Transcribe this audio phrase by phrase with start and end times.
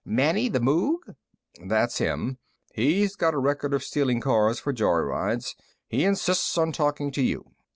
[0.03, 1.15] "Manny the Moog?"
[1.63, 2.37] "That's the one.
[2.73, 5.55] He's got a record of stealing cars for joyrides.
[5.89, 7.51] He insists on talking to you."